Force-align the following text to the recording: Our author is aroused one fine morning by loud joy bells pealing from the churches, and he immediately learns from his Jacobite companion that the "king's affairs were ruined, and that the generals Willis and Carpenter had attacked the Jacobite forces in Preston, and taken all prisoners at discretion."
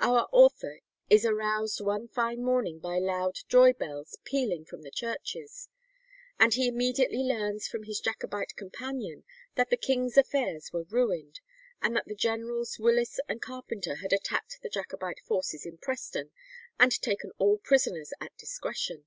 Our 0.00 0.26
author 0.32 0.80
is 1.08 1.24
aroused 1.24 1.80
one 1.80 2.08
fine 2.08 2.42
morning 2.42 2.80
by 2.80 2.98
loud 2.98 3.36
joy 3.46 3.74
bells 3.74 4.18
pealing 4.24 4.64
from 4.64 4.82
the 4.82 4.90
churches, 4.90 5.68
and 6.36 6.52
he 6.52 6.66
immediately 6.66 7.18
learns 7.22 7.68
from 7.68 7.84
his 7.84 8.00
Jacobite 8.00 8.56
companion 8.56 9.22
that 9.54 9.70
the 9.70 9.76
"king's 9.76 10.18
affairs 10.18 10.72
were 10.72 10.82
ruined, 10.82 11.38
and 11.80 11.94
that 11.94 12.06
the 12.06 12.16
generals 12.16 12.76
Willis 12.80 13.20
and 13.28 13.40
Carpenter 13.40 13.94
had 14.02 14.12
attacked 14.12 14.58
the 14.62 14.68
Jacobite 14.68 15.20
forces 15.20 15.64
in 15.64 15.78
Preston, 15.78 16.32
and 16.80 16.90
taken 17.00 17.30
all 17.38 17.58
prisoners 17.58 18.12
at 18.20 18.36
discretion." 18.36 19.04